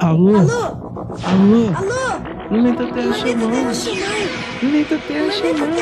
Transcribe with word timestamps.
Alô? 0.00 0.34
Alô? 0.34 0.62
Alô? 1.24 1.68
Alô? 1.76 2.48
Planeta 2.48 2.86
Terra 2.86 3.12
chamando. 3.12 3.50
Terra 3.52 3.74
chamando. 3.74 4.60
Planeta 4.60 4.98
Terra 5.06 5.30
chamando. 5.30 5.76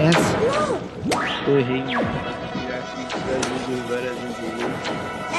Essa. 0.00 0.36
Alô? 0.38 0.78
Eu 1.46 1.58
errei. 1.58 1.84
Já 1.86 2.00
fiz 2.82 3.12
ajuda 3.12 3.82
várias 3.88 4.16
vezes. 4.18 4.40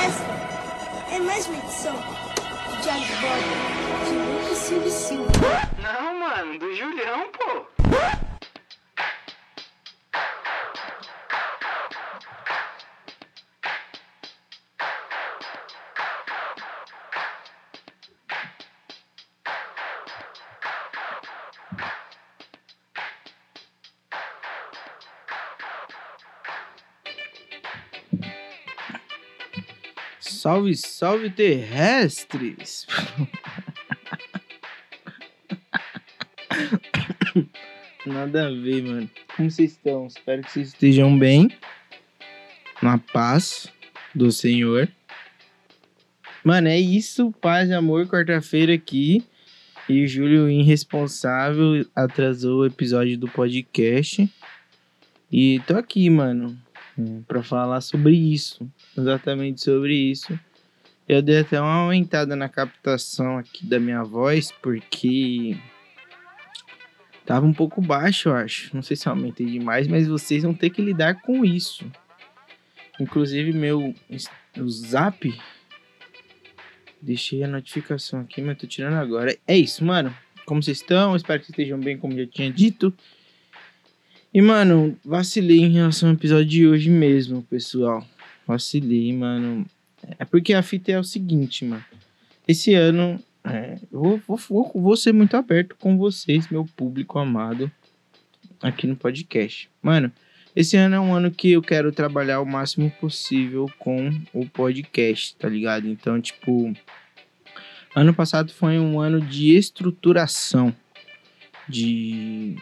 Essa 0.06 1.16
é 1.16 1.20
mais 1.20 1.48
uma 1.48 1.58
edição 1.58 1.96
do 1.96 2.02
de 2.78 3.16
Bordo 3.22 3.52
de 4.06 4.14
Lucas 4.14 4.58
Silva 4.60 4.90
Silva. 4.90 5.32
Não, 5.82 6.20
mano, 6.20 6.60
do 6.60 6.76
Julião, 6.76 7.26
pô. 7.34 7.77
Salve, 30.48 30.76
salve 30.78 31.30
terrestres! 31.30 32.88
Nada 38.06 38.48
a 38.48 38.50
ver, 38.50 38.82
mano. 38.82 39.10
Como 39.36 39.52
vocês 39.52 39.72
estão? 39.74 40.08
Espero 40.08 40.42
que 40.44 40.52
vocês 40.52 40.70
estejam 40.70 41.20
bem. 41.20 41.50
Na 42.82 42.98
paz 42.98 43.68
do 44.16 44.32
Senhor. 44.32 44.88
Mano, 46.46 46.70
é 46.70 46.80
isso. 46.80 47.34
Paz 47.42 47.68
e 47.68 47.74
amor, 47.74 48.08
quarta-feira 48.08 48.74
aqui. 48.74 49.26
E 49.90 50.06
o 50.06 50.08
Júlio, 50.08 50.50
irresponsável, 50.50 51.86
atrasou 51.94 52.62
o 52.62 52.66
episódio 52.66 53.18
do 53.18 53.28
podcast. 53.28 54.34
E 55.30 55.60
tô 55.68 55.76
aqui, 55.76 56.10
mano, 56.10 56.58
pra 57.28 57.44
falar 57.44 57.82
sobre 57.82 58.16
isso. 58.16 58.70
Exatamente 58.98 59.62
sobre 59.62 59.94
isso. 59.94 60.38
Eu 61.08 61.22
dei 61.22 61.40
até 61.40 61.60
uma 61.62 61.84
aumentada 61.84 62.36
na 62.36 62.50
captação 62.50 63.38
aqui 63.38 63.66
da 63.66 63.80
minha 63.80 64.04
voz, 64.04 64.52
porque 64.62 65.58
tava 67.26 67.46
um 67.46 67.54
pouco 67.54 67.82
baixo, 67.82 68.30
eu 68.30 68.36
acho. 68.36 68.76
Não 68.76 68.82
sei 68.82 68.98
se 68.98 69.08
aumentei 69.08 69.46
demais, 69.46 69.88
mas 69.88 70.08
vocês 70.08 70.44
vão 70.44 70.54
ter 70.54 70.70
que 70.70 70.82
lidar 70.82 71.22
com 71.22 71.46
isso. 71.46 71.90
Inclusive, 73.00 73.54
meu 73.54 73.94
o 74.58 74.70
zap. 74.70 75.34
Deixei 77.02 77.44
a 77.44 77.48
notificação 77.48 78.22
aqui, 78.22 78.42
mas 78.42 78.58
tô 78.58 78.68
tirando 78.68 78.96
agora. 78.96 79.38
É 79.48 79.56
isso, 79.56 79.86
mano. 79.86 80.14
Como 80.46 80.62
vocês 80.64 80.78
estão? 80.78 81.16
Espero 81.16 81.42
que 81.42 81.52
estejam 81.52 81.80
bem, 81.80 81.98
como 81.98 82.18
já 82.18 82.26
tinha 82.26 82.52
dito. 82.52 82.94
E, 84.34 84.42
mano, 84.42 84.98
vacilei 85.04 85.60
em 85.60 85.72
relação 85.72 86.10
ao 86.10 86.16
episódio 86.16 86.46
de 86.46 86.68
hoje 86.68 86.90
mesmo, 86.90 87.42
pessoal. 87.44 88.06
Vacilei, 88.46 89.14
mano. 89.14 89.66
É 90.20 90.26
porque 90.26 90.54
a 90.54 90.62
fita 90.62 90.92
é 90.92 91.00
o 91.00 91.04
seguinte, 91.04 91.66
mano. 91.66 91.84
Esse 92.48 92.74
ano, 92.74 93.20
é, 93.44 93.78
eu 93.92 94.22
vou, 94.28 94.38
vou, 94.38 94.72
vou, 94.76 94.98
ser 94.98 95.14
muito 95.14 95.36
aberto 95.36 95.76
com 95.80 95.98
vocês, 95.98 96.50
meu 96.50 96.66
público 96.76 97.18
amado, 97.20 97.72
aqui 98.62 98.86
no 98.86 98.96
podcast. 98.96 99.70
Mano, 99.82 100.12
esse 100.56 100.76
ano 100.76 100.96
é 100.96 101.00
um 101.00 101.14
ano 101.14 101.32
que 101.32 101.52
eu 101.52 101.62
quero 101.62 101.92
trabalhar 101.92 102.42
o 102.42 102.46
máximo 102.46 102.92
possível 103.00 103.70
com 103.80 104.10
o 104.34 104.46
podcast, 104.46 105.36
tá 105.36 105.48
ligado? 105.48 105.88
Então, 105.88 106.20
tipo, 106.20 106.74
ano 107.96 108.14
passado 108.14 108.52
foi 108.52 108.78
um 108.78 109.00
ano 109.00 109.22
de 109.22 109.56
estruturação, 109.56 110.76
de 111.68 112.58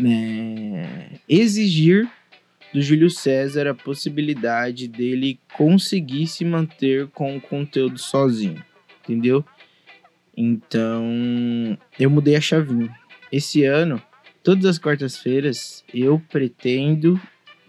né, 0.00 1.10
exigir 1.28 2.10
do 2.72 2.80
Júlio 2.80 3.10
César 3.10 3.68
a 3.68 3.74
possibilidade 3.74 4.86
dele 4.86 5.38
conseguir 5.56 6.26
se 6.26 6.44
manter 6.44 7.08
com 7.08 7.36
o 7.36 7.40
conteúdo 7.40 7.98
sozinho, 7.98 8.64
entendeu? 9.02 9.44
Então, 10.36 11.76
eu 11.98 12.08
mudei 12.08 12.36
a 12.36 12.40
chavinha. 12.40 12.96
Esse 13.30 13.64
ano, 13.64 14.00
todas 14.42 14.64
as 14.64 14.78
quartas-feiras, 14.78 15.84
eu 15.92 16.22
pretendo 16.30 17.20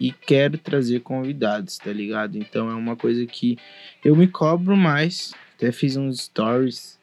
e 0.02 0.10
quero 0.10 0.58
trazer 0.58 1.00
convidados, 1.00 1.78
tá 1.78 1.92
ligado? 1.92 2.36
Então 2.36 2.68
é 2.68 2.74
uma 2.74 2.96
coisa 2.96 3.24
que 3.24 3.56
eu 4.04 4.16
me 4.16 4.26
cobro 4.26 4.76
mais. 4.76 5.32
Até 5.54 5.70
fiz 5.70 5.96
uns 5.96 6.22
stories 6.22 6.98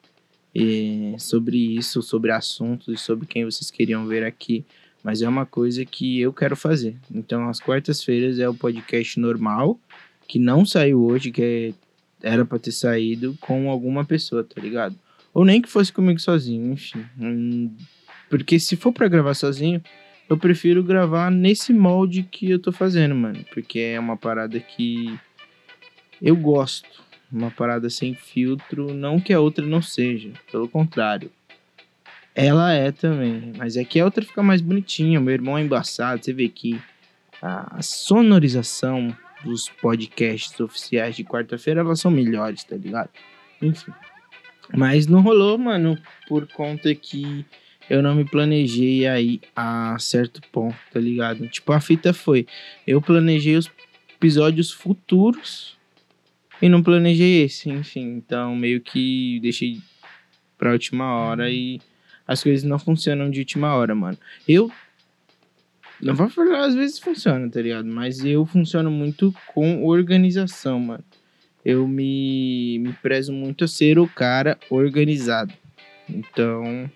eh, 0.54 1.16
sobre 1.18 1.58
isso, 1.58 2.02
sobre 2.02 2.32
assuntos 2.32 2.94
e 2.94 2.98
sobre 2.98 3.26
quem 3.26 3.46
vocês 3.46 3.72
queriam 3.72 4.06
ver 4.06 4.26
aqui. 4.26 4.66
Mas 5.04 5.22
é 5.22 5.28
uma 5.30 5.46
coisa 5.46 5.86
que 5.86 6.20
eu 6.20 6.34
quero 6.34 6.56
fazer. 6.56 6.96
Então, 7.14 7.48
às 7.50 7.60
quartas-feiras 7.60 8.38
é 8.40 8.48
o 8.50 8.54
podcast 8.54 9.20
normal, 9.20 9.80
que 10.28 10.38
não 10.38 10.66
saiu 10.66 11.02
hoje, 11.04 11.32
que 11.32 11.42
é- 11.42 11.74
era 12.28 12.44
pra 12.46 12.60
ter 12.60 12.72
saído 12.74 13.36
com 13.40 13.70
alguma 13.70 14.04
pessoa, 14.04 14.44
tá 14.44 14.60
ligado? 14.62 14.96
Ou 15.34 15.46
nem 15.46 15.62
que 15.62 15.70
fosse 15.70 15.92
comigo 15.94 16.20
sozinho, 16.20 16.74
enfim. 16.74 17.06
Hum, 17.20 17.72
Porque 18.30 18.60
se 18.60 18.76
for 18.76 18.92
pra 18.92 19.08
gravar 19.08 19.34
sozinho, 19.34 19.82
eu 20.30 20.38
prefiro 20.38 20.84
gravar 20.84 21.32
nesse 21.32 21.74
molde 21.74 22.22
que 22.22 22.52
eu 22.52 22.60
tô 22.60 22.72
fazendo, 22.72 23.16
mano. 23.16 23.44
Porque 23.54 23.80
é 23.80 24.00
uma 24.00 24.16
parada 24.16 24.60
que 24.60 25.18
eu 26.22 26.36
gosto. 26.36 26.88
Uma 27.32 27.50
parada 27.50 27.90
sem 27.90 28.14
filtro, 28.14 28.94
não 28.94 29.20
que 29.20 29.32
a 29.34 29.40
outra 29.40 29.66
não 29.66 29.82
seja, 29.82 30.32
pelo 30.52 30.68
contrário. 30.68 31.32
Ela 32.36 32.74
é 32.74 32.92
também, 32.92 33.54
mas 33.58 33.76
é 33.76 33.84
que 33.84 34.00
a 34.00 34.06
outra 34.06 34.24
fica 34.24 34.42
mais 34.42 34.62
bonitinha. 34.62 35.20
Meu 35.20 35.34
irmão 35.34 35.58
é 35.58 35.62
embaçado, 35.62 36.24
você 36.24 36.32
vê 36.32 36.48
que 36.48 36.80
a 37.42 37.82
sonorização 37.82 39.16
dos 39.44 39.70
podcasts 39.70 40.60
oficiais 40.60 41.16
de 41.16 41.24
quarta-feira 41.24 41.82
elas 41.82 42.00
são 42.00 42.12
melhores, 42.12 42.64
tá 42.64 42.76
ligado? 42.76 43.10
Enfim. 43.62 43.92
Mas 44.76 45.08
não 45.08 45.22
rolou, 45.22 45.58
mano, 45.58 45.98
por 46.28 46.48
conta 46.48 46.94
que 46.94 47.46
eu 47.90 48.04
não 48.04 48.14
me 48.14 48.24
planejei 48.24 49.08
aí 49.08 49.42
a 49.56 49.98
certo 50.00 50.42
ponto, 50.52 50.78
tá 50.94 51.00
ligado? 51.00 51.48
Tipo, 51.48 51.74
a 51.74 51.82
fita 51.82 52.14
foi, 52.14 52.46
eu 52.86 53.02
planejei 53.02 53.56
os 53.56 53.70
episódios 54.16 54.72
futuros 54.72 55.78
e 56.62 56.70
não 56.70 56.84
planejei 56.84 57.44
esse, 57.44 57.70
enfim. 57.70 58.18
Então, 58.18 58.56
meio 58.56 58.80
que 58.82 59.40
deixei 59.42 59.82
pra 60.58 60.74
última 60.74 61.06
hora 61.06 61.50
e 61.50 61.80
as 62.30 62.44
coisas 62.44 62.64
não 62.64 62.78
funcionam 62.78 63.28
de 63.32 63.40
última 63.40 63.74
hora, 63.74 63.96
mano. 63.96 64.16
Eu. 64.48 64.72
Não 66.00 66.14
vou 66.14 66.30
falar, 66.30 66.68
às 66.68 66.76
vezes 66.76 67.00
funciona, 67.00 67.50
tá 67.50 67.60
ligado? 67.60 67.88
Mas 67.88 68.24
eu 68.24 68.46
funciono 68.46 68.92
muito 68.92 69.34
com 69.48 69.84
organização, 69.84 70.80
mano. 70.80 71.04
Eu 71.66 71.88
me, 71.88 72.78
me 72.78 72.94
prezo 72.94 73.34
muito 73.34 73.64
a 73.64 73.68
ser 73.68 73.98
o 73.98 74.08
cara 74.08 74.60
organizado. 74.70 75.52
Então. 76.08 76.88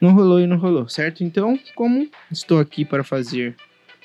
Não 0.00 0.14
rolou 0.14 0.40
e 0.40 0.46
não 0.46 0.56
rolou, 0.56 0.88
certo? 0.88 1.22
Então, 1.22 1.58
como 1.74 2.08
estou 2.30 2.58
aqui 2.58 2.82
para 2.82 3.04
fazer 3.04 3.54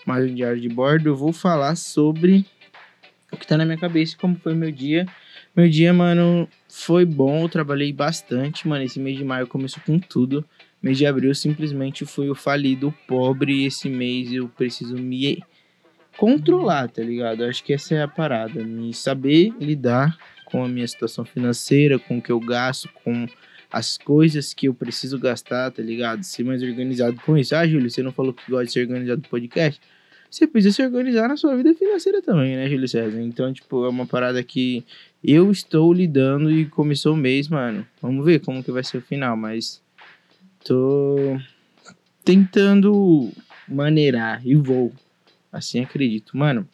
mais 0.06 0.29
um 0.29 0.35
diário 0.35 0.59
de 0.59 0.68
bordo, 0.68 1.07
eu 1.07 1.16
vou 1.16 1.31
falar 1.31 1.78
sobre 1.78 2.45
o 3.31 3.38
que 3.38 3.47
tá 3.47 3.58
na 3.58 3.66
minha 3.66 3.78
cabeça, 3.78 4.18
como 4.19 4.36
foi 4.36 4.53
meu 4.53 4.72
dia. 4.72 5.06
Meu 5.56 5.69
dia, 5.69 5.94
mano, 5.94 6.47
foi 6.69 7.06
bom, 7.06 7.44
eu 7.44 7.50
trabalhei 7.50 7.92
bastante, 7.92 8.68
mano. 8.68 8.84
Esse 8.84 9.00
mês 9.00 9.18
de 9.18 9.24
maio 9.24 9.47
começou 9.47 9.81
com 9.86 10.00
tudo. 10.00 10.46
Mês 10.81 10.97
de 10.97 11.06
abril 11.06 11.34
simplesmente 11.36 12.06
fui 12.06 12.30
o 12.30 12.36
falido 12.36 12.94
pobre. 13.08 13.64
E 13.64 13.66
esse 13.66 13.90
mês 13.90 14.31
eu 14.31 14.47
preciso 14.50 14.96
me 14.96 15.44
controlar, 16.18 16.90
tá 16.90 17.02
ligado? 17.02 17.44
Acho 17.44 17.64
que 17.64 17.74
essa 17.74 17.96
é 17.96 18.02
a 18.02 18.08
parada. 18.08 18.64
Me 18.64 18.94
saber 18.94 19.53
lidar 19.59 20.18
com 20.46 20.63
a 20.63 20.68
minha 20.68 20.88
situação 20.88 21.24
financeira, 21.24 21.98
com 21.98 22.18
o 22.18 22.22
que 22.22 22.31
eu 22.31 22.39
gasto, 22.39 22.89
com 23.04 23.25
as 23.72 23.98
coisas 23.98 24.54
que 24.54 24.68
eu 24.68 24.74
preciso 24.74 25.18
gastar, 25.18 25.72
tá 25.72 25.81
ligado? 25.81 26.24
Ser 26.24 26.44
mais 26.44 26.62
organizado 26.62 27.16
com 27.25 27.38
isso. 27.38 27.56
Ah, 27.56 27.66
Júlio, 27.66 27.89
você 27.89 28.04
não 28.04 28.12
falou 28.12 28.33
que 28.33 28.50
gosta 28.51 28.66
de 28.66 28.72
ser 28.74 28.81
organizado 28.81 29.22
no 29.22 29.30
podcast? 29.30 29.80
Você 30.31 30.48
precisa 30.48 30.74
se 30.74 30.81
organizar 30.81 31.28
na 31.28 31.36
sua 31.36 31.57
vida 31.57 31.75
financeira 31.75 32.22
também, 32.22 32.56
né, 32.56 32.69
Júlio 32.69 32.88
César? 32.88 33.22
Então, 33.22 33.51
tipo, 33.51 33.83
é 33.83 33.89
uma 33.89 34.06
parada 34.06 34.42
que 34.42 34.81
eu 35.22 35.51
estou 35.51 35.92
lidando 35.92 36.50
e 36.50 36.66
começou 36.66 37.13
o 37.13 37.18
mês, 37.18 37.50
mano. 37.50 37.86
Vamos 38.01 38.25
ver 38.25 38.39
como 38.39 38.63
que 38.63 38.72
vai 38.72 38.81
ser 38.81 39.00
o 39.00 39.01
final, 39.01 39.36
mas 39.36 39.81
tô 40.63 41.38
tentando 42.24 43.30
maneirar 43.68 44.42
e 44.48 44.56
vou. 44.56 44.94
Assim 45.51 45.81
acredito. 45.81 46.38
Mano, 46.38 46.66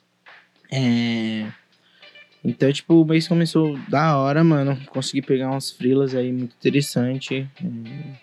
é. 0.71 1.47
Então, 2.45 2.71
tipo, 2.71 3.01
o 3.01 3.05
mês 3.05 3.27
começou 3.27 3.75
da 3.89 4.17
hora, 4.17 4.43
mano. 4.43 4.77
Consegui 4.85 5.23
pegar 5.23 5.49
uns 5.49 5.71
freelas 5.71 6.13
aí 6.13 6.31
muito 6.31 6.55
interessante. 6.55 7.49
É, 7.59 8.17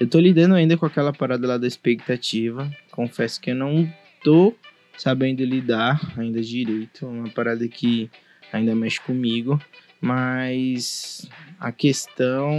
Eu 0.00 0.08
tô 0.08 0.18
lidando 0.18 0.56
ainda 0.56 0.76
com 0.76 0.84
aquela 0.86 1.12
parada 1.12 1.46
lá 1.46 1.56
da 1.56 1.68
expectativa. 1.68 2.68
Confesso 2.90 3.40
que 3.40 3.52
eu 3.52 3.54
não 3.54 3.88
tô 4.24 4.52
sabendo 4.96 5.44
lidar 5.44 6.00
ainda 6.16 6.40
direito. 6.40 7.06
Uma 7.06 7.28
parada 7.30 7.66
que 7.68 8.10
ainda 8.52 8.74
mexe 8.74 9.00
comigo. 9.00 9.60
Mas 10.00 11.28
a 11.60 11.70
questão 11.70 12.50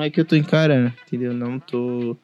é 0.00 0.08
que 0.08 0.20
eu 0.20 0.24
tô 0.24 0.36
encarando, 0.36 0.94
entendeu? 1.06 1.34
Não 1.34 1.58
tô 1.58 2.16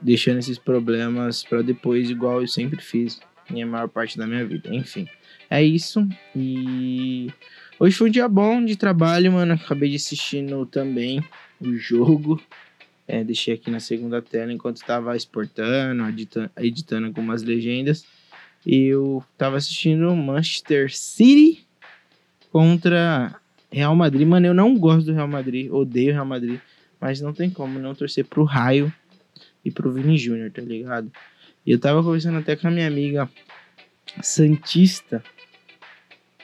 deixando 0.00 0.38
esses 0.38 0.58
problemas 0.58 1.42
para 1.42 1.62
depois, 1.62 2.10
igual 2.10 2.42
eu 2.42 2.48
sempre 2.48 2.82
fiz 2.82 3.18
em 3.50 3.62
a 3.62 3.66
maior 3.66 3.88
parte 3.88 4.18
da 4.18 4.26
minha 4.26 4.44
vida. 4.44 4.74
Enfim, 4.74 5.08
é 5.48 5.62
isso. 5.62 6.06
E 6.36 7.30
hoje 7.80 7.96
foi 7.96 8.08
um 8.08 8.12
dia 8.12 8.28
bom 8.28 8.62
de 8.62 8.76
trabalho, 8.76 9.32
mano. 9.32 9.54
Acabei 9.54 9.88
de 9.88 9.96
assistindo 9.96 10.66
também 10.66 11.24
o 11.60 11.74
jogo. 11.74 12.42
É, 13.06 13.24
deixei 13.24 13.54
aqui 13.54 13.70
na 13.70 13.80
segunda 13.80 14.20
tela 14.20 14.52
enquanto 14.52 14.76
estava 14.76 15.16
exportando, 15.16 16.06
editando, 16.08 16.50
editando 16.58 17.06
algumas 17.06 17.42
legendas. 17.42 18.04
Eu 18.66 19.24
estava 19.32 19.56
assistindo 19.56 20.14
Manchester 20.14 20.94
City 20.94 21.66
contra 22.50 23.34
Real 23.70 23.96
Madrid. 23.96 24.26
Mano, 24.26 24.46
eu 24.46 24.54
não 24.54 24.76
gosto 24.76 25.06
do 25.06 25.12
Real 25.12 25.26
Madrid, 25.26 25.70
odeio 25.70 26.10
o 26.10 26.12
Real 26.12 26.26
Madrid, 26.26 26.60
mas 27.00 27.20
não 27.20 27.32
tem 27.32 27.50
como 27.50 27.78
não 27.78 27.94
torcer 27.94 28.24
pro 28.24 28.44
Raio 28.44 28.92
e 29.64 29.70
pro 29.70 29.92
Vini 29.92 30.16
Júnior, 30.16 30.50
tá 30.50 30.62
ligado? 30.62 31.10
E 31.64 31.72
eu 31.72 31.78
tava 31.78 32.02
conversando 32.02 32.38
até 32.38 32.54
com 32.56 32.68
a 32.68 32.70
minha 32.70 32.86
amiga 32.86 33.28
Santista, 34.20 35.22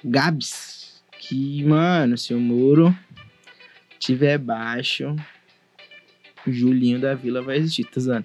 Gabs, 0.05 1.03
que, 1.19 1.62
mano, 1.65 2.17
se 2.17 2.32
o 2.32 2.41
muro 2.41 2.97
tiver 3.99 4.38
baixo, 4.38 5.15
o 6.47 6.53
Julinho 6.53 7.00
da 7.00 7.15
Vila 7.15 7.43
vai 7.43 7.56
existir, 7.56 7.85
tá? 7.85 8.25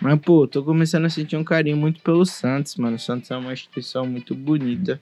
Mas, 0.00 0.20
pô, 0.20 0.46
tô 0.46 0.64
começando 0.64 1.04
a 1.04 1.10
sentir 1.10 1.36
um 1.36 1.44
carinho 1.44 1.76
muito 1.76 2.00
pelo 2.00 2.24
Santos, 2.24 2.76
mano. 2.76 2.96
O 2.96 2.98
Santos 2.98 3.30
é 3.30 3.36
uma 3.36 3.52
instituição 3.52 4.06
muito 4.06 4.34
bonita. 4.34 5.00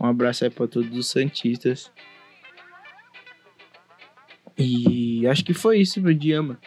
Um 0.00 0.06
abraço 0.06 0.44
aí 0.44 0.50
pra 0.50 0.66
todos 0.66 0.96
os 0.96 1.08
Santistas. 1.08 1.90
E 4.56 5.26
acho 5.26 5.44
que 5.44 5.54
foi 5.54 5.80
isso 5.80 6.00
meu 6.00 6.14
dia, 6.14 6.42
mano. 6.42 6.58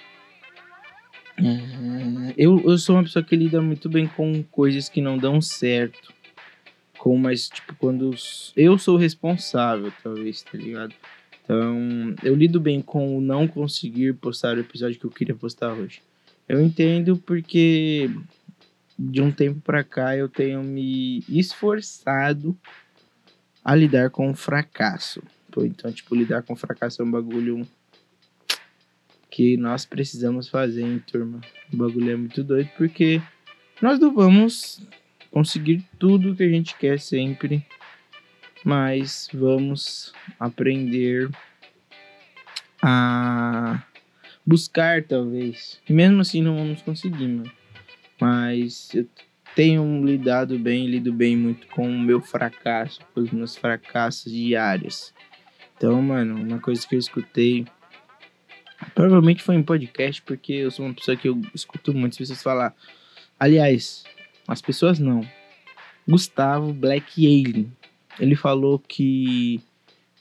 É, 1.37 2.33
eu, 2.37 2.61
eu 2.63 2.77
sou 2.77 2.95
uma 2.95 3.03
pessoa 3.03 3.23
que 3.23 3.35
lida 3.35 3.61
muito 3.61 3.89
bem 3.89 4.07
com 4.07 4.43
coisas 4.43 4.87
que 4.87 5.01
não 5.01 5.17
dão 5.17 5.41
certo. 5.41 6.13
Com, 6.97 7.17
mas, 7.17 7.49
tipo, 7.49 7.75
quando 7.75 8.11
eu 8.55 8.77
sou 8.77 8.95
responsável, 8.95 9.91
talvez, 10.03 10.43
tá 10.43 10.57
ligado? 10.57 10.93
Então, 11.43 12.15
eu 12.23 12.35
lido 12.35 12.59
bem 12.59 12.81
com 12.81 13.17
o 13.17 13.21
não 13.21 13.47
conseguir 13.47 14.13
postar 14.13 14.55
o 14.55 14.59
episódio 14.59 14.99
que 14.99 15.05
eu 15.05 15.09
queria 15.09 15.35
postar 15.35 15.73
hoje. 15.73 16.01
Eu 16.51 16.59
entendo 16.59 17.15
porque 17.15 18.09
de 18.99 19.21
um 19.21 19.31
tempo 19.31 19.61
para 19.61 19.85
cá 19.85 20.17
eu 20.17 20.27
tenho 20.27 20.61
me 20.61 21.23
esforçado 21.29 22.59
a 23.63 23.73
lidar 23.73 24.09
com 24.09 24.29
o 24.29 24.35
fracasso. 24.35 25.23
Então, 25.59 25.89
tipo, 25.93 26.13
lidar 26.13 26.41
com 26.41 26.51
o 26.51 26.57
fracasso 26.57 27.01
é 27.01 27.05
um 27.05 27.11
bagulho 27.11 27.65
que 29.29 29.55
nós 29.55 29.85
precisamos 29.85 30.49
fazer, 30.49 30.81
hein, 30.81 31.01
turma? 31.07 31.39
O 31.71 31.77
bagulho 31.77 32.11
é 32.11 32.15
muito 32.17 32.43
doido 32.43 32.69
porque 32.77 33.21
nós 33.81 33.97
não 33.97 34.13
vamos 34.13 34.85
conseguir 35.31 35.87
tudo 35.97 36.35
que 36.35 36.43
a 36.43 36.49
gente 36.49 36.75
quer 36.75 36.99
sempre, 36.99 37.65
mas 38.65 39.29
vamos 39.33 40.11
aprender 40.37 41.29
a 42.81 43.85
buscar, 44.51 45.03
talvez. 45.03 45.79
E 45.87 45.93
mesmo 45.93 46.21
assim 46.21 46.41
não 46.41 46.55
vamos 46.55 46.81
conseguir, 46.81 47.27
mano. 47.27 47.51
Mas 48.19 48.93
eu 48.93 49.07
tenho 49.55 50.05
lidado 50.05 50.59
bem, 50.59 50.87
lido 50.87 51.11
bem 51.11 51.35
muito 51.35 51.67
com 51.67 51.87
o 51.87 51.99
meu 51.99 52.21
fracasso, 52.21 52.99
com 53.13 53.21
os 53.21 53.31
meus 53.31 53.55
fracassos 53.55 54.31
diários. 54.31 55.13
Então, 55.75 56.01
mano, 56.01 56.35
uma 56.35 56.59
coisa 56.59 56.87
que 56.87 56.95
eu 56.95 56.99
escutei 56.99 57.65
Provavelmente 58.95 59.43
foi 59.43 59.55
em 59.55 59.63
podcast, 59.63 60.21
porque 60.23 60.53
eu 60.53 60.71
sou 60.71 60.85
uma 60.85 60.93
pessoa 60.93 61.15
que 61.15 61.29
eu 61.29 61.39
escuto 61.53 61.93
muitas 61.93 62.17
pessoas 62.17 62.41
falar. 62.41 62.75
Aliás, 63.39 64.03
as 64.47 64.61
pessoas 64.61 64.99
não. 64.99 65.21
Gustavo 66.07 66.73
Black 66.73 67.25
Alien. 67.25 67.71
Ele 68.19 68.35
falou 68.35 68.79
que 68.79 69.61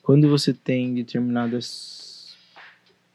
quando 0.02 0.28
você 0.28 0.52
tem 0.52 0.94
determinadas 0.94 2.09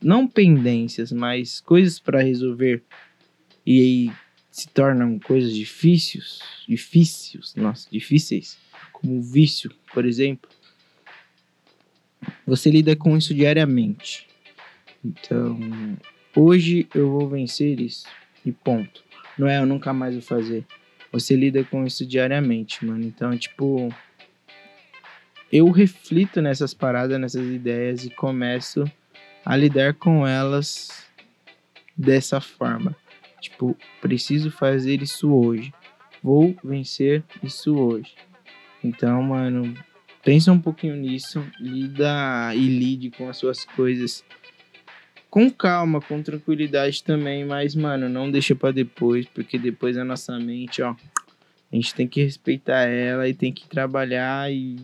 não 0.01 0.27
pendências, 0.27 1.11
mas 1.11 1.59
coisas 1.61 1.99
para 1.99 2.21
resolver 2.21 2.83
e 3.65 3.79
aí 3.79 4.15
se 4.51 4.69
tornam 4.69 5.19
coisas 5.19 5.53
difíceis, 5.53 6.39
difíceis, 6.67 7.53
nossa, 7.55 7.89
difíceis, 7.91 8.57
como 8.93 9.21
vício, 9.21 9.71
por 9.93 10.05
exemplo. 10.05 10.49
Você 12.47 12.69
lida 12.69 12.95
com 12.95 13.17
isso 13.17 13.33
diariamente. 13.33 14.27
Então, 15.03 15.59
hoje 16.35 16.87
eu 16.95 17.11
vou 17.11 17.27
vencer 17.27 17.79
isso. 17.79 18.07
E 18.45 18.51
ponto. 18.51 19.03
Não 19.37 19.47
é, 19.47 19.57
eu 19.57 19.65
nunca 19.65 19.91
mais 19.91 20.13
vou 20.13 20.23
fazer. 20.23 20.65
Você 21.11 21.35
lida 21.35 21.63
com 21.63 21.85
isso 21.85 22.05
diariamente, 22.05 22.85
mano. 22.85 23.03
Então, 23.03 23.37
tipo, 23.37 23.93
eu 25.51 25.69
reflito 25.71 26.41
nessas 26.41 26.73
paradas, 26.73 27.19
nessas 27.19 27.45
ideias 27.47 28.05
e 28.05 28.09
começo 28.09 28.89
a 29.45 29.55
lidar 29.55 29.93
com 29.93 30.27
elas 30.27 31.05
dessa 31.95 32.41
forma. 32.41 32.95
Tipo, 33.39 33.77
preciso 34.01 34.49
fazer 34.49 35.01
isso 35.01 35.31
hoje. 35.31 35.71
Vou 36.23 36.55
vencer 36.63 37.23
isso 37.43 37.77
hoje. 37.77 38.15
Então, 38.83 39.21
mano, 39.21 39.73
pensa 40.23 40.51
um 40.51 40.59
pouquinho 40.59 40.95
nisso, 40.95 41.45
lida 41.59 42.53
e 42.55 42.67
lide 42.67 43.11
com 43.11 43.29
as 43.29 43.37
suas 43.37 43.63
coisas 43.63 44.23
com 45.35 45.51
calma, 45.51 45.99
com 45.99 46.23
tranquilidade 46.23 47.03
também, 47.03 47.43
mas, 47.43 47.75
mano, 47.75 48.07
não 48.07 48.31
deixa 48.31 48.55
para 48.55 48.71
depois, 48.71 49.25
porque 49.25 49.59
depois 49.59 49.97
a 49.97 50.03
nossa 50.05 50.39
mente, 50.39 50.81
ó, 50.81 50.95
a 51.71 51.75
gente 51.75 51.93
tem 51.93 52.07
que 52.07 52.23
respeitar 52.23 52.83
ela 52.83 53.27
e 53.27 53.33
tem 53.33 53.51
que 53.51 53.67
trabalhar 53.67 54.49
e 54.49 54.77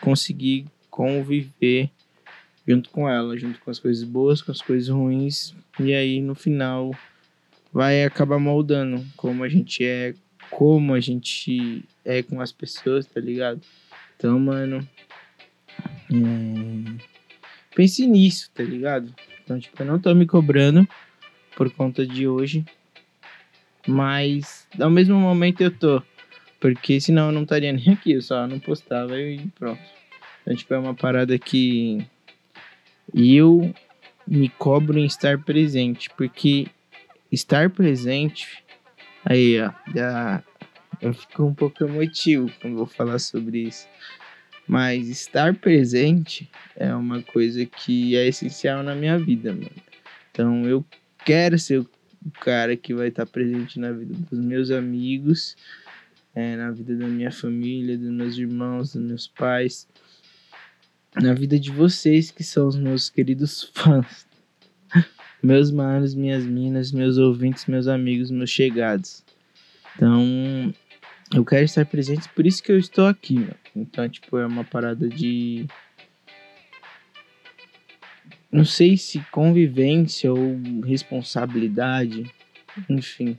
conseguir 0.00 0.66
conviver 0.90 1.90
junto 2.66 2.90
com 2.90 3.08
ela, 3.08 3.36
junto 3.36 3.60
com 3.60 3.70
as 3.70 3.78
coisas 3.78 4.04
boas, 4.04 4.40
com 4.40 4.52
as 4.52 4.60
coisas 4.60 4.88
ruins, 4.88 5.54
e 5.78 5.92
aí 5.94 6.20
no 6.20 6.34
final 6.34 6.92
vai 7.72 8.04
acabar 8.04 8.38
moldando 8.38 9.04
como 9.16 9.42
a 9.44 9.48
gente 9.48 9.84
é, 9.84 10.14
como 10.50 10.94
a 10.94 11.00
gente 11.00 11.84
é 12.04 12.22
com 12.22 12.40
as 12.40 12.52
pessoas, 12.52 13.06
tá 13.06 13.20
ligado? 13.20 13.60
Então, 14.16 14.38
mano, 14.38 14.86
é... 16.10 17.04
pense 17.74 18.06
nisso, 18.06 18.50
tá 18.54 18.62
ligado? 18.62 19.14
Então, 19.42 19.58
tipo, 19.58 19.82
eu 19.82 19.86
não 19.86 19.98
tô 19.98 20.14
me 20.14 20.26
cobrando 20.26 20.88
por 21.56 21.70
conta 21.70 22.06
de 22.06 22.26
hoje. 22.26 22.64
Mas 23.86 24.66
ao 24.80 24.90
mesmo 24.90 25.16
momento 25.16 25.60
eu 25.60 25.70
tô. 25.70 26.02
Porque 26.58 26.98
senão 27.00 27.26
eu 27.26 27.32
não 27.32 27.42
estaria 27.42 27.72
nem 27.72 27.90
aqui, 27.92 28.12
eu 28.12 28.22
só 28.22 28.46
não 28.46 28.58
postava 28.58 29.20
e 29.20 29.46
pronto. 29.58 29.82
Então, 30.42 30.56
tipo, 30.56 30.72
é 30.72 30.78
uma 30.78 30.94
parada 30.94 31.38
que 31.38 32.06
eu 33.12 33.74
me 34.26 34.48
cobro 34.48 34.98
em 34.98 35.04
estar 35.04 35.38
presente. 35.42 36.10
Porque 36.10 36.66
estar 37.30 37.70
presente. 37.70 38.64
Aí, 39.24 39.60
ó. 39.60 39.70
Já, 39.94 40.42
eu 41.00 41.12
fico 41.12 41.44
um 41.44 41.54
pouco 41.54 41.84
emotivo 41.84 42.50
quando 42.60 42.76
vou 42.76 42.86
falar 42.86 43.18
sobre 43.18 43.68
isso. 43.68 43.86
Mas 44.66 45.08
estar 45.08 45.54
presente 45.54 46.50
é 46.74 46.94
uma 46.94 47.22
coisa 47.22 47.66
que 47.66 48.16
é 48.16 48.26
essencial 48.26 48.82
na 48.82 48.94
minha 48.94 49.18
vida, 49.18 49.52
mano. 49.52 49.70
Então 50.30 50.66
eu 50.66 50.84
quero 51.24 51.58
ser 51.58 51.80
o 51.80 52.30
cara 52.40 52.76
que 52.76 52.94
vai 52.94 53.08
estar 53.08 53.26
presente 53.26 53.78
na 53.78 53.92
vida 53.92 54.14
dos 54.30 54.38
meus 54.38 54.70
amigos, 54.70 55.56
é, 56.34 56.56
na 56.56 56.70
vida 56.70 56.96
da 56.96 57.06
minha 57.06 57.30
família, 57.30 57.98
dos 57.98 58.10
meus 58.10 58.38
irmãos, 58.38 58.94
dos 58.94 59.02
meus 59.02 59.28
pais, 59.28 59.86
na 61.20 61.34
vida 61.34 61.58
de 61.58 61.70
vocês 61.70 62.30
que 62.30 62.42
são 62.42 62.66
os 62.66 62.76
meus 62.76 63.08
queridos 63.08 63.70
fãs. 63.74 64.26
meus 65.42 65.70
manos, 65.70 66.14
minhas 66.14 66.44
minas, 66.44 66.92
meus 66.92 67.18
ouvintes, 67.18 67.66
meus 67.66 67.86
amigos, 67.86 68.30
meus 68.30 68.50
chegados. 68.50 69.24
Então, 69.96 70.74
eu 71.32 71.44
quero 71.44 71.64
estar 71.64 71.84
presente, 71.86 72.28
por 72.30 72.46
isso 72.46 72.62
que 72.62 72.72
eu 72.72 72.78
estou 72.78 73.06
aqui, 73.06 73.34
meu. 73.38 73.54
Então, 73.74 74.08
tipo, 74.08 74.38
é 74.38 74.46
uma 74.46 74.64
parada 74.64 75.08
de. 75.08 75.66
Não 78.50 78.64
sei 78.64 78.96
se 78.96 79.18
convivência 79.32 80.32
ou 80.32 80.60
responsabilidade. 80.84 82.30
Enfim. 82.88 83.36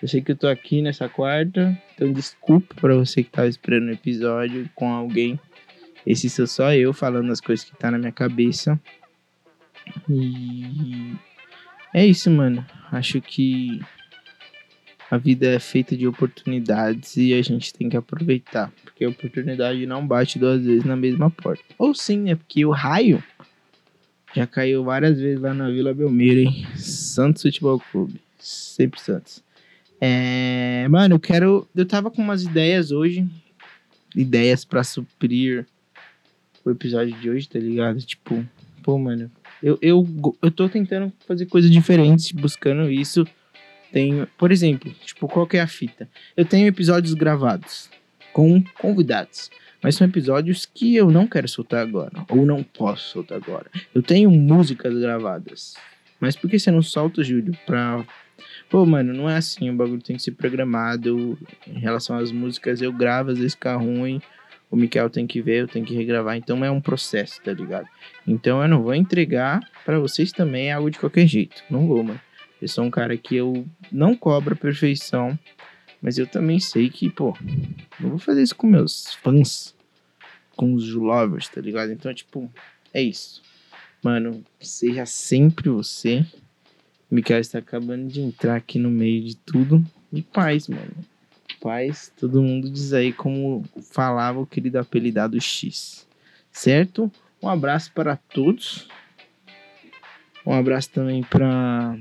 Eu 0.00 0.08
sei 0.08 0.20
que 0.20 0.32
eu 0.32 0.36
tô 0.36 0.46
aqui 0.46 0.80
nessa 0.82 1.08
quarta. 1.08 1.76
Então, 1.94 2.12
desculpa 2.12 2.74
para 2.74 2.94
você 2.94 3.22
que 3.22 3.30
tava 3.30 3.48
esperando 3.48 3.88
o 3.88 3.92
episódio 3.92 4.68
com 4.74 4.92
alguém. 4.92 5.40
Esse 6.06 6.28
sou 6.28 6.46
só 6.46 6.72
eu 6.72 6.92
falando 6.92 7.30
as 7.30 7.40
coisas 7.40 7.64
que 7.64 7.76
tá 7.76 7.90
na 7.90 7.98
minha 7.98 8.12
cabeça. 8.12 8.78
E. 10.08 11.14
É 11.92 12.04
isso, 12.04 12.30
mano. 12.30 12.64
Acho 12.90 13.20
que 13.20 13.80
a 15.10 15.16
vida 15.16 15.46
é 15.46 15.58
feita 15.58 15.96
de 15.96 16.06
oportunidades 16.06 17.16
e 17.16 17.32
a 17.34 17.42
gente 17.42 17.72
tem 17.72 17.88
que 17.88 17.96
aproveitar, 17.96 18.72
porque 18.82 19.04
a 19.04 19.08
oportunidade 19.08 19.86
não 19.86 20.06
bate 20.06 20.38
duas 20.38 20.64
vezes 20.64 20.84
na 20.84 20.96
mesma 20.96 21.30
porta. 21.30 21.62
Ou 21.78 21.94
sim, 21.94 22.30
é 22.30 22.34
porque 22.34 22.64
o 22.64 22.70
raio 22.70 23.22
Já 24.34 24.46
caiu 24.46 24.82
várias 24.82 25.20
vezes 25.20 25.40
lá 25.40 25.54
na 25.54 25.70
Vila 25.70 25.94
Belmiro, 25.94 26.40
hein? 26.40 26.66
Santos 26.76 27.42
Futebol 27.42 27.80
Clube. 27.92 28.20
Sempre 28.38 29.00
Santos. 29.00 29.42
É, 30.00 30.86
mano, 30.90 31.14
eu 31.14 31.20
quero. 31.20 31.68
Eu 31.74 31.86
tava 31.86 32.10
com 32.10 32.20
umas 32.20 32.42
ideias 32.42 32.90
hoje. 32.90 33.24
Ideias 34.16 34.64
pra 34.64 34.82
suprir 34.82 35.64
o 36.64 36.70
episódio 36.70 37.14
de 37.18 37.30
hoje, 37.30 37.48
tá 37.48 37.58
ligado? 37.58 38.00
Tipo, 38.00 38.44
pô, 38.82 38.98
mano. 38.98 39.30
Eu, 39.62 39.78
eu, 39.80 40.06
eu 40.42 40.50
tô 40.50 40.68
tentando 40.68 41.12
fazer 41.26 41.46
coisas 41.46 41.70
diferentes, 41.70 42.32
buscando 42.32 42.90
isso. 42.90 43.26
Tenho, 43.92 44.26
por 44.38 44.50
exemplo, 44.50 44.92
tipo, 45.04 45.28
qual 45.28 45.46
que 45.46 45.56
é 45.56 45.60
a 45.60 45.66
fita? 45.66 46.08
Eu 46.36 46.44
tenho 46.44 46.66
episódios 46.66 47.14
gravados 47.14 47.88
com 48.32 48.62
convidados. 48.78 49.50
Mas 49.80 49.96
são 49.96 50.06
episódios 50.06 50.66
que 50.66 50.96
eu 50.96 51.10
não 51.10 51.26
quero 51.26 51.46
soltar 51.46 51.82
agora. 51.82 52.24
Ou 52.30 52.44
não 52.46 52.62
posso 52.62 53.10
soltar 53.10 53.36
agora. 53.36 53.70
Eu 53.94 54.02
tenho 54.02 54.30
músicas 54.30 54.98
gravadas. 54.98 55.74
Mas 56.18 56.34
por 56.34 56.48
que 56.48 56.58
você 56.58 56.70
não 56.70 56.80
solta, 56.80 57.22
Júlio? 57.22 57.54
Pra. 57.66 58.02
Pô, 58.70 58.86
mano, 58.86 59.12
não 59.12 59.28
é 59.28 59.36
assim. 59.36 59.68
O 59.68 59.74
bagulho 59.74 60.00
tem 60.00 60.16
que 60.16 60.22
ser 60.22 60.32
programado. 60.32 61.38
Em 61.66 61.78
relação 61.78 62.16
às 62.16 62.32
músicas, 62.32 62.80
eu 62.80 62.90
gravo, 62.92 63.30
às 63.30 63.36
vezes 63.36 63.52
fica 63.52 63.76
ruim. 63.76 64.22
O 64.70 64.76
Mikael 64.76 65.08
tem 65.08 65.26
que 65.26 65.40
ver, 65.40 65.62
eu 65.62 65.68
tenho 65.68 65.84
que 65.84 65.94
regravar. 65.94 66.36
Então 66.36 66.64
é 66.64 66.70
um 66.70 66.80
processo, 66.80 67.40
tá 67.42 67.52
ligado? 67.52 67.88
Então 68.26 68.62
eu 68.62 68.68
não 68.68 68.82
vou 68.82 68.94
entregar 68.94 69.60
para 69.84 69.98
vocês 69.98 70.32
também 70.32 70.72
algo 70.72 70.90
de 70.90 70.98
qualquer 70.98 71.26
jeito. 71.26 71.62
Não 71.70 71.86
vou, 71.86 72.02
mano. 72.02 72.20
Eu 72.60 72.68
sou 72.68 72.84
um 72.84 72.90
cara 72.90 73.16
que 73.16 73.36
eu 73.36 73.66
não 73.92 74.16
cobro 74.16 74.54
a 74.54 74.56
perfeição. 74.56 75.38
Mas 76.04 76.18
eu 76.18 76.26
também 76.26 76.60
sei 76.60 76.90
que, 76.90 77.08
pô, 77.08 77.34
não 77.98 78.10
vou 78.10 78.18
fazer 78.18 78.42
isso 78.42 78.54
com 78.54 78.66
meus 78.66 79.14
fãs, 79.22 79.74
com 80.54 80.74
os 80.74 80.92
lovers, 80.92 81.48
tá 81.48 81.62
ligado? 81.62 81.92
Então, 81.92 82.12
tipo, 82.12 82.52
é 82.92 83.00
isso. 83.00 83.42
Mano, 84.02 84.44
seja 84.60 85.06
sempre 85.06 85.70
você. 85.70 86.26
O 87.10 87.14
Mikael 87.14 87.40
está 87.40 87.58
acabando 87.58 88.06
de 88.06 88.20
entrar 88.20 88.54
aqui 88.54 88.78
no 88.78 88.90
meio 88.90 89.24
de 89.24 89.34
tudo. 89.34 89.82
E 90.12 90.20
paz, 90.20 90.68
mano. 90.68 90.92
Paz, 91.64 92.12
todo 92.20 92.42
mundo 92.42 92.68
diz 92.68 92.92
aí 92.92 93.10
como 93.10 93.64
falava 93.90 94.38
o 94.38 94.46
querido 94.46 94.78
apelidado 94.78 95.40
X. 95.40 96.06
Certo? 96.52 97.10
Um 97.42 97.48
abraço 97.48 97.90
para 97.92 98.16
todos. 98.16 98.86
Um 100.44 100.52
abraço 100.52 100.90
também 100.90 101.22
pra. 101.22 101.96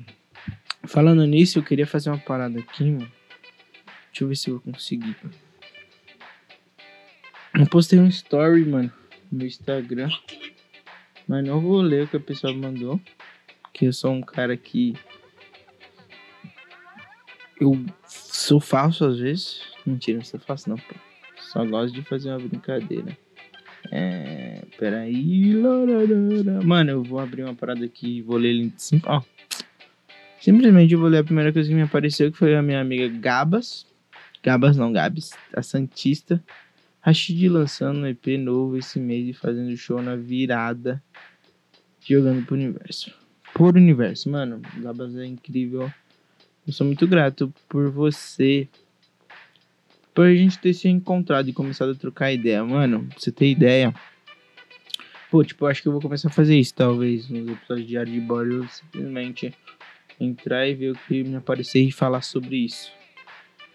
Falando 0.84 1.26
nisso, 1.26 1.60
eu 1.60 1.64
queria 1.64 1.88
fazer 1.88 2.10
uma 2.10 2.20
parada 2.20 2.60
aqui, 2.60 2.84
mano. 2.84 3.10
Deixa 4.08 4.24
eu 4.26 4.28
ver 4.28 4.36
se 4.36 4.50
eu 4.50 4.60
conseguir. 4.60 5.16
Eu 7.58 7.66
postei 7.68 8.00
um 8.00 8.10
story, 8.10 8.66
mano, 8.66 8.92
no 9.32 9.46
Instagram. 9.46 10.10
Mas 11.26 11.46
não 11.46 11.62
vou 11.62 11.80
ler 11.80 12.04
o 12.04 12.08
que 12.10 12.18
a 12.18 12.20
pessoa 12.20 12.54
mandou. 12.54 13.00
Que 13.72 13.86
eu 13.86 13.94
sou 13.94 14.12
um 14.12 14.22
cara 14.22 14.58
que. 14.58 14.94
Eu 17.64 17.80
sou 18.06 18.60
falso 18.60 19.06
às 19.06 19.20
vezes. 19.20 19.62
Mentira, 19.86 20.18
não 20.18 20.26
sou 20.26 20.38
falso 20.38 20.70
não, 20.70 20.76
pô. 20.76 20.96
Só 21.40 21.66
gosto 21.66 21.94
de 21.94 22.02
fazer 22.02 22.30
uma 22.30 22.40
brincadeira. 22.40 23.18
É. 23.90 24.66
Peraí. 24.78 25.56
Mano, 26.66 26.92
eu 26.92 27.04
vou 27.04 27.20
abrir 27.20 27.44
uma 27.44 27.56
parada 27.56 27.86
aqui 27.86 28.18
e 28.18 28.22
vou 28.22 28.36
ler 28.36 28.50
ele 28.50 28.74
sim. 28.76 29.02
Ó. 29.06 29.22
Simplesmente 30.42 30.94
eu 30.94 31.00
vou 31.00 31.08
ler 31.08 31.20
a 31.20 31.24
primeira 31.24 31.54
coisa 31.54 31.70
que 31.70 31.76
me 31.76 31.84
apareceu, 31.84 32.30
que 32.30 32.38
foi 32.38 32.54
a 32.54 32.62
minha 32.62 32.82
amiga 32.82 33.08
Gabas. 33.08 33.88
Gabas 34.44 34.76
não, 34.76 34.92
Gabs, 34.92 35.32
a 35.56 35.64
Santista. 35.64 36.44
Rashid 37.00 37.48
lançando 37.48 38.00
um 38.00 38.08
EP 38.08 38.28
novo 38.38 38.76
esse 38.76 39.00
mês 39.00 39.30
e 39.30 39.34
fazendo 39.34 39.76
show 39.78 40.02
na 40.02 40.18
virada. 40.18 41.02
Jogando 42.02 42.46
pro 42.46 42.56
universo. 42.56 43.14
Por 43.54 43.78
universo, 43.78 44.30
mano. 44.30 44.62
Gabas 44.82 45.16
é 45.16 45.26
incrível. 45.26 45.90
Eu 46.66 46.72
sou 46.72 46.88
muito 46.88 47.06
grato 47.06 47.54
por 47.68 47.92
você. 47.92 48.70
Por 50.14 50.28
a 50.28 50.36
gente 50.36 50.60
ter 50.60 50.74
se 50.74 50.88
encontrado 50.88 51.50
e 51.50 51.54
começado 51.54 51.92
a 51.92 51.96
trocar 51.96 52.32
ideia. 52.32 52.64
Mano, 52.64 53.06
pra 53.10 53.20
você 53.20 53.32
ter 53.32 53.50
ideia. 53.50 53.94
Pô, 55.30 55.44
tipo, 55.44 55.66
eu 55.66 55.70
acho 55.70 55.82
que 55.82 55.88
eu 55.88 55.92
vou 55.92 56.02
começar 56.02 56.30
a 56.30 56.32
fazer 56.32 56.58
isso, 56.58 56.74
talvez, 56.74 57.28
nos 57.28 57.50
episódios 57.50 57.88
de 57.88 58.06
de 58.06 58.20
Bordo. 58.22 58.64
Eu 58.64 58.68
simplesmente 58.68 59.54
entrar 60.20 60.68
e 60.68 60.74
ver 60.74 60.92
o 60.92 60.96
que 60.96 61.24
me 61.24 61.36
aparecer 61.36 61.82
e 61.82 61.92
falar 61.92 62.22
sobre 62.22 62.58
isso. 62.58 62.92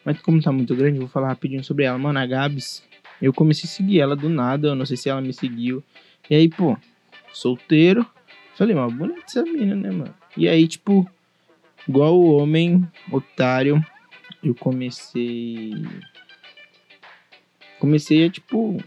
Mas 0.05 0.21
como 0.21 0.41
tá 0.41 0.51
muito 0.51 0.75
grande, 0.75 0.99
vou 0.99 1.09
falar 1.09 1.29
rapidinho 1.29 1.63
sobre 1.63 1.85
ela. 1.85 1.99
Mano, 1.99 2.19
a 2.19 2.25
Gabs, 2.25 2.83
eu 3.21 3.33
comecei 3.33 3.69
a 3.69 3.73
seguir 3.73 4.01
ela 4.01 4.17
do 4.17 4.29
nada, 4.29 4.69
eu 4.69 4.75
não 4.75 4.87
sei 4.87 4.97
se 4.97 5.11
ela 5.11 5.21
me 5.21 5.35
seguiu. 5.35 5.83
E 6.31 6.35
aí, 6.35 6.49
pô, 6.49 6.79
solteiro. 7.33 8.07
Falei, 8.55 8.75
mano, 8.75 8.91
bonita 8.93 9.25
essa 9.27 9.43
mina, 9.43 9.75
né, 9.75 9.91
mano? 9.91 10.15
E 10.37 10.49
aí, 10.49 10.67
tipo, 10.67 11.09
igual 11.87 12.19
o 12.19 12.37
homem 12.37 12.87
otário, 13.13 13.85
eu 14.43 14.55
comecei. 14.55 15.73
Comecei 17.79 18.25
a, 18.25 18.31
tipo, 18.31 18.83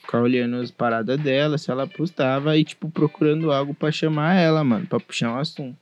ficar 0.00 0.20
olhando 0.20 0.56
as 0.56 0.70
paradas 0.70 1.18
dela, 1.18 1.58
se 1.58 1.70
ela 1.70 1.86
postava, 1.86 2.56
e, 2.56 2.64
tipo, 2.64 2.88
procurando 2.90 3.50
algo 3.50 3.74
para 3.74 3.90
chamar 3.90 4.34
ela, 4.34 4.62
mano, 4.62 4.86
pra 4.86 5.00
puxar 5.00 5.32
um 5.32 5.38
assunto. 5.38 5.76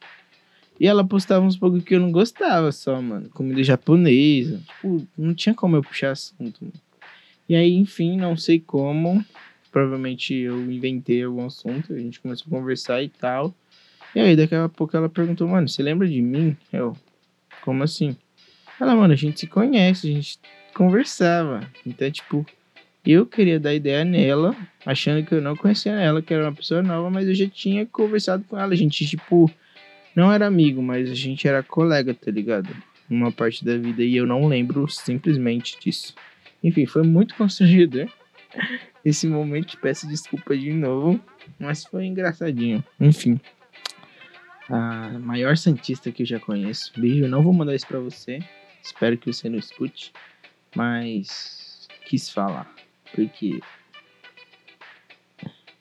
E 0.78 0.86
ela 0.86 1.04
postava 1.04 1.44
uns 1.44 1.56
bagulho 1.56 1.82
que 1.82 1.94
eu 1.94 2.00
não 2.00 2.10
gostava 2.10 2.72
só, 2.72 3.00
mano. 3.00 3.28
Comida 3.30 3.62
japonesa. 3.62 4.60
Tipo, 4.66 5.06
não 5.16 5.34
tinha 5.34 5.54
como 5.54 5.76
eu 5.76 5.82
puxar 5.82 6.10
assunto. 6.10 6.58
Mano. 6.60 6.72
E 7.48 7.54
aí, 7.54 7.74
enfim, 7.74 8.16
não 8.16 8.36
sei 8.36 8.58
como. 8.58 9.24
Provavelmente 9.70 10.34
eu 10.34 10.70
inventei 10.70 11.22
algum 11.22 11.46
assunto. 11.46 11.92
A 11.92 11.98
gente 11.98 12.20
começou 12.20 12.46
a 12.48 12.58
conversar 12.58 13.02
e 13.02 13.08
tal. 13.08 13.54
E 14.14 14.20
aí, 14.20 14.36
daqui 14.36 14.54
a 14.54 14.68
pouco 14.68 14.96
ela 14.96 15.08
perguntou, 15.08 15.48
mano, 15.48 15.68
você 15.68 15.82
lembra 15.82 16.06
de 16.06 16.22
mim? 16.22 16.56
Eu, 16.72 16.96
como 17.62 17.82
assim? 17.82 18.16
Ela, 18.80 18.94
mano, 18.94 19.12
a 19.12 19.16
gente 19.16 19.40
se 19.40 19.46
conhece, 19.46 20.08
a 20.08 20.12
gente 20.12 20.38
conversava. 20.74 21.60
Então, 21.84 22.10
tipo, 22.10 22.46
eu 23.04 23.26
queria 23.26 23.60
dar 23.60 23.74
ideia 23.74 24.04
nela, 24.04 24.56
achando 24.86 25.24
que 25.24 25.34
eu 25.34 25.42
não 25.42 25.56
conhecia 25.56 25.92
ela, 25.92 26.22
que 26.22 26.32
era 26.32 26.44
uma 26.44 26.54
pessoa 26.54 26.82
nova, 26.82 27.10
mas 27.10 27.28
eu 27.28 27.34
já 27.34 27.48
tinha 27.48 27.84
conversado 27.86 28.44
com 28.44 28.58
ela. 28.58 28.72
A 28.72 28.76
gente, 28.76 29.04
tipo, 29.06 29.50
não 30.14 30.32
era 30.32 30.46
amigo, 30.46 30.80
mas 30.80 31.10
a 31.10 31.14
gente 31.14 31.46
era 31.46 31.62
colega, 31.62 32.14
tá 32.14 32.30
ligado? 32.30 32.68
Uma 33.10 33.32
parte 33.32 33.64
da 33.64 33.76
vida 33.76 34.02
e 34.02 34.16
eu 34.16 34.26
não 34.26 34.46
lembro 34.46 34.88
simplesmente 34.88 35.76
disso. 35.78 36.14
Enfim, 36.62 36.86
foi 36.86 37.02
muito 37.02 37.34
constrangedor. 37.36 38.08
Esse 39.04 39.26
momento, 39.26 39.76
peço 39.78 40.08
desculpa 40.08 40.56
de 40.56 40.72
novo, 40.72 41.20
mas 41.58 41.84
foi 41.84 42.06
engraçadinho. 42.06 42.82
Enfim, 42.98 43.38
a 44.68 45.18
maior 45.18 45.56
Santista 45.56 46.10
que 46.10 46.22
eu 46.22 46.26
já 46.26 46.40
conheço. 46.40 46.92
Beijo, 46.96 47.28
não 47.28 47.42
vou 47.42 47.52
mandar 47.52 47.74
isso 47.74 47.86
pra 47.86 48.00
você. 48.00 48.38
Espero 48.82 49.16
que 49.16 49.32
você 49.32 49.48
não 49.48 49.58
escute, 49.58 50.12
mas 50.74 51.88
quis 52.06 52.28
falar, 52.28 52.70
porque 53.14 53.60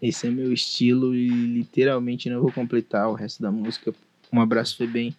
esse 0.01 0.27
é 0.27 0.29
meu 0.29 0.53
estilo 0.53 1.13
e 1.13 1.27
literalmente 1.27 2.29
não 2.29 2.41
vou 2.41 2.51
completar 2.51 3.09
o 3.09 3.13
resto 3.13 3.41
da 3.41 3.51
música 3.51 3.93
um 4.33 4.41
abraço, 4.41 4.77
Febem. 4.77 5.15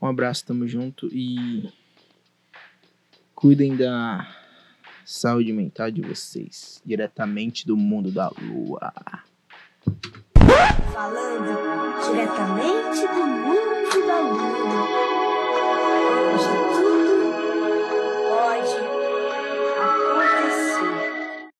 Um 0.00 0.06
abraço, 0.06 0.46
tamo 0.46 0.66
junto 0.66 1.10
e 1.12 1.70
cuidem 3.34 3.76
da 3.76 4.34
saúde 5.04 5.52
mental 5.52 5.90
de 5.90 6.00
vocês, 6.00 6.80
diretamente 6.82 7.66
do 7.66 7.76
mundo 7.76 8.10
da 8.10 8.30
lua. 8.30 8.94
Falando 10.56 11.52
diretamente 12.02 13.06
do 13.08 13.26
mundo 13.26 14.06
da 14.06 14.20
lua. 14.20 15.05